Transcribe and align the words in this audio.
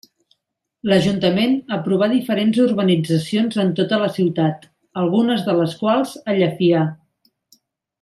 L'Ajuntament 0.91 1.53
aprovà 1.77 2.07
diferents 2.15 2.57
urbanitzacions 2.65 3.61
en 3.67 3.71
tota 3.83 4.03
la 4.07 4.11
ciutat, 4.19 4.69
algunes 5.05 5.47
de 5.51 5.59
les 5.63 5.81
quals 5.85 6.19
a 6.27 6.41
Llefià. 6.43 6.85